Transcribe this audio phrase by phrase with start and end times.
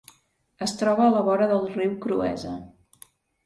[0.67, 2.59] Es troba a la vora del riu Cruesa.